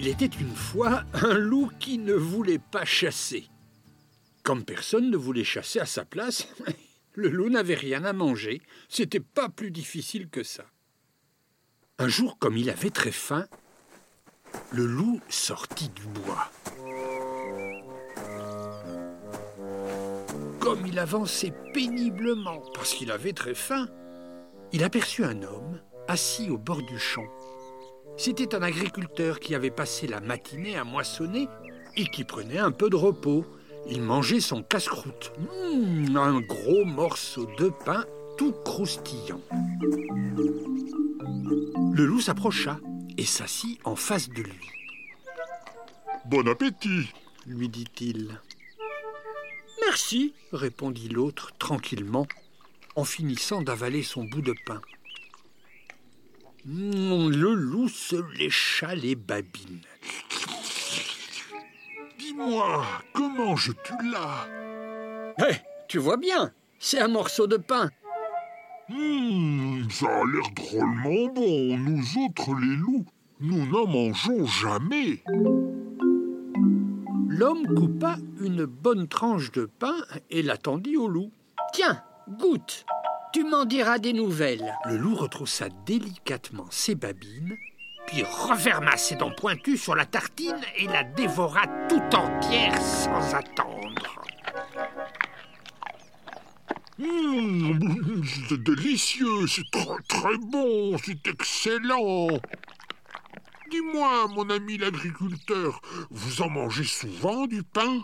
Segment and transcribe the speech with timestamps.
[0.00, 3.48] Il était une fois un loup qui ne voulait pas chasser.
[4.44, 6.46] Comme personne ne voulait chasser à sa place,
[7.18, 8.62] le loup n'avait rien à manger.
[8.88, 10.64] C'était pas plus difficile que ça.
[11.98, 13.48] Un jour, comme il avait très faim,
[14.70, 16.48] le loup sortit du bois.
[20.60, 23.88] Comme il avançait péniblement parce qu'il avait très faim,
[24.72, 27.26] il aperçut un homme assis au bord du champ.
[28.16, 31.48] C'était un agriculteur qui avait passé la matinée à moissonner
[31.96, 33.44] et qui prenait un peu de repos.
[33.86, 35.32] Il mangeait son casse-croûte.
[35.38, 38.04] Mmh, un gros morceau de pain
[38.36, 39.40] tout croustillant.
[41.92, 42.78] Le loup s'approcha
[43.16, 44.70] et s'assit en face de lui.
[46.26, 47.08] Bon appétit
[47.46, 48.40] lui dit-il.
[49.86, 52.26] Merci, répondit l'autre tranquillement,
[52.94, 54.82] en finissant d'avaler son bout de pain.
[56.66, 59.80] Mmh, le loup se lécha les babines.
[62.18, 62.86] Dis-moi,
[63.36, 64.46] comment je tu là?
[65.38, 65.56] Hé,
[65.88, 67.90] tu vois bien, c'est un morceau de pain.
[68.90, 71.76] Hum, ça a l'air drôlement bon.
[71.76, 73.04] Nous autres, les loups,
[73.40, 75.22] nous n'en mangeons jamais.
[77.28, 79.96] L'homme coupa une bonne tranche de pain
[80.30, 81.30] et la tendit au loup.
[81.72, 82.02] Tiens,
[82.38, 82.86] goûte.
[83.32, 84.74] Tu m'en diras des nouvelles.
[84.86, 87.56] Le loup retroussa délicatement ses babines,
[88.08, 94.24] puis referma ses dents pointues sur la tartine et la dévora tout entière sans attendre.
[96.98, 97.78] Hum,
[98.48, 102.28] c'est délicieux, c'est très très bon, c'est excellent.
[103.70, 105.80] Dis-moi, mon ami l'agriculteur,
[106.10, 108.00] vous en mangez souvent du pain?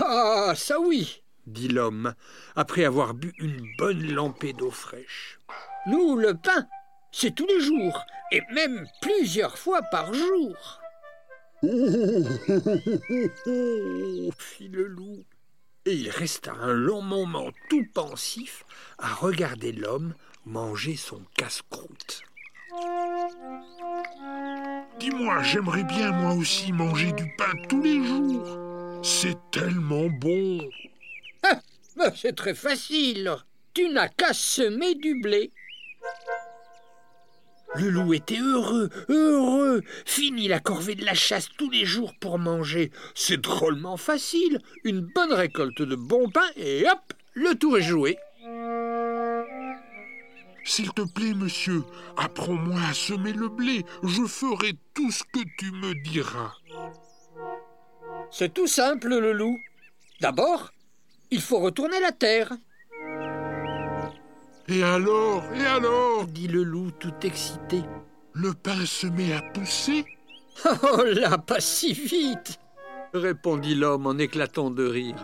[0.00, 2.14] Ah, ça oui, dit l'homme,
[2.56, 5.38] après avoir bu une bonne lampée d'eau fraîche.
[5.86, 6.66] Nous, le pain,
[7.12, 10.80] c'est tous les jours, et même plusieurs fois par jour.
[11.62, 11.68] Oh,
[14.38, 15.24] fit le loup,
[15.86, 18.64] et il resta un long moment tout pensif
[18.98, 20.14] à regarder l'homme
[20.44, 22.22] manger son casse-croûte.
[24.98, 29.02] Dis-moi, j'aimerais bien moi aussi manger du pain tous les jours.
[29.04, 30.68] C'est tellement bon.
[31.42, 31.60] Ah,
[32.14, 33.30] c'est très facile.
[33.74, 35.52] Tu n'as qu'à semer du blé.
[37.74, 39.82] Le loup était heureux, heureux.
[40.04, 42.90] Fini la corvée de la chasse tous les jours pour manger.
[43.14, 44.60] C'est drôlement facile.
[44.84, 48.18] Une bonne récolte de bon pain et hop, le tour est joué.
[50.64, 51.82] S'il te plaît, monsieur,
[52.16, 53.84] apprends-moi à semer le blé.
[54.02, 56.52] Je ferai tout ce que tu me diras.
[58.30, 59.58] C'est tout simple, le loup.
[60.20, 60.72] D'abord,
[61.30, 62.52] il faut retourner la terre.
[64.68, 67.82] Et alors Et alors dit le loup tout excité.
[68.32, 70.04] Le pain se met à pousser
[70.64, 72.58] Oh là, pas si vite
[73.14, 75.16] répondit l'homme en éclatant de rire.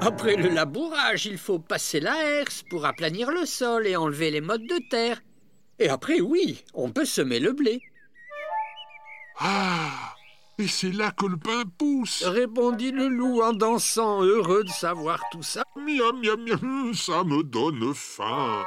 [0.00, 4.40] Après le labourage, il faut passer la herse pour aplanir le sol et enlever les
[4.40, 5.22] mottes de terre.
[5.78, 7.80] Et après, oui, on peut semer le blé.
[9.38, 10.11] Ah
[10.62, 15.20] Et c'est là que le pain pousse répondit le loup en dansant, heureux de savoir
[15.32, 15.64] tout ça.
[15.74, 18.62] Miam, miam, miam, ça me donne faim.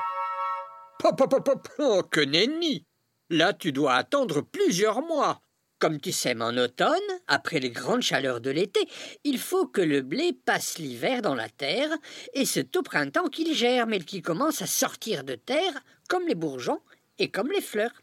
[0.99, 2.83] Pop, pop, pop, pop, oh, que nenni
[3.29, 5.39] Là, tu dois attendre plusieurs mois.
[5.79, 8.81] Comme tu sèmes en automne, après les grandes chaleurs de l'été,
[9.23, 11.91] il faut que le blé passe l'hiver dans la terre,
[12.33, 15.79] et c'est au printemps qu'il germe et qu'il commence à sortir de terre,
[16.09, 16.81] comme les bourgeons
[17.19, 17.93] et comme les fleurs.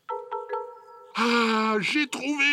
[1.17, 2.45] Ah, j'ai trouvé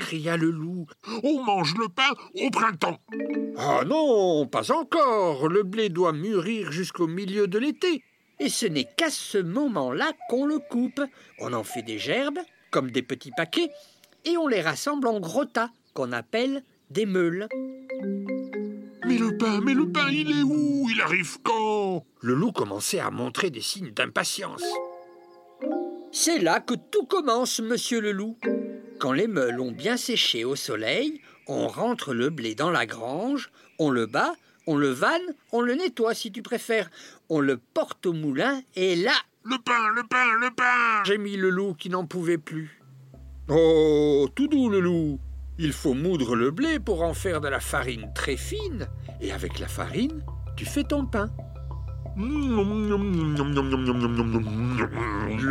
[0.00, 0.86] cria le loup.
[1.22, 2.10] On mange le pain
[2.42, 2.98] au printemps.
[3.56, 5.48] Ah non, pas encore.
[5.48, 8.02] Le blé doit mûrir jusqu'au milieu de l'été.
[8.40, 11.00] Et ce n'est qu'à ce moment-là qu'on le coupe.
[11.38, 12.40] On en fait des gerbes,
[12.70, 13.70] comme des petits paquets,
[14.24, 17.48] et on les rassemble en gros tas, qu'on appelle des meules.
[19.06, 20.88] Mais le pain, mais le pain, il est où?
[20.90, 22.04] Il arrive quand?
[22.20, 24.64] Le loup commençait à montrer des signes d'impatience.
[26.16, 28.38] C'est là que tout commence, monsieur le loup.
[29.00, 33.50] Quand les meules ont bien séché au soleil, on rentre le blé dans la grange,
[33.80, 34.32] on le bat,
[34.68, 36.88] on le vanne, on le nettoie si tu préfères,
[37.28, 39.10] on le porte au moulin, et là...
[39.42, 42.80] Le pain, le pain, le pain J'ai mis le loup qui n'en pouvait plus.
[43.48, 45.18] Oh, tout doux le loup
[45.58, 48.86] Il faut moudre le blé pour en faire de la farine très fine,
[49.20, 50.24] et avec la farine,
[50.56, 51.28] tu fais ton pain.
[52.16, 52.62] Le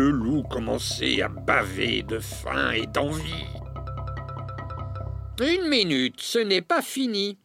[0.10, 3.50] loup commençait à baver de faim et d'envie.
[5.42, 7.38] Une minute, ce n'est pas fini.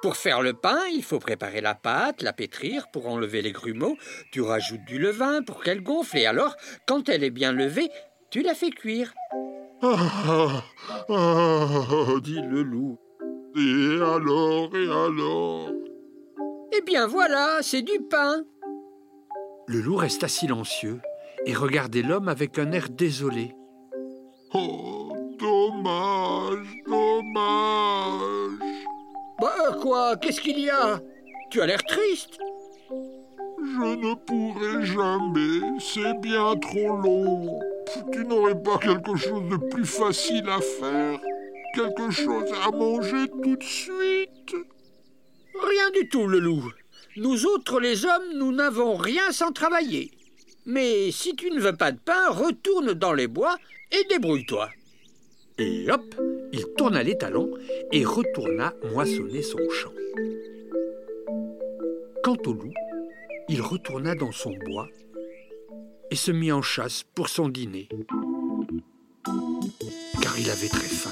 [0.00, 3.98] Pour faire le pain, il faut préparer la pâte, la pétrir pour enlever les grumeaux.
[4.32, 7.90] Tu rajoutes du levain pour qu'elle gonfle et alors, quand elle est bien levée,
[8.30, 9.12] tu la fais cuire.
[9.82, 10.62] Ah,
[11.08, 12.96] ah, dit le loup.
[13.54, 15.68] Et alors, et alors?
[16.74, 18.44] Eh bien voilà, c'est du pain.
[19.66, 21.00] Le loup resta silencieux
[21.46, 23.54] et regardait l'homme avec un air désolé.
[24.54, 28.58] Oh, dommage, dommage.
[29.40, 31.00] Bah quoi Qu'est-ce qu'il y a?
[31.50, 32.38] Tu as l'air triste.
[32.90, 37.60] Je ne pourrai jamais, c'est bien trop long.
[38.12, 41.20] Tu n'aurais pas quelque chose de plus facile à faire?
[41.74, 44.54] Quelque chose à manger tout de suite?
[45.54, 46.70] Rien du tout, le loup.
[47.16, 50.10] Nous autres, les hommes, nous n'avons rien sans travailler.
[50.64, 53.56] Mais si tu ne veux pas de pain, retourne dans les bois
[53.90, 54.70] et débrouille-toi.
[55.58, 56.14] Et hop,
[56.52, 57.52] il tourna les talons
[57.90, 59.92] et retourna moissonner son champ.
[62.22, 62.72] Quant au loup,
[63.48, 64.88] il retourna dans son bois
[66.10, 67.88] et se mit en chasse pour son dîner,
[70.22, 71.10] car il avait très faim.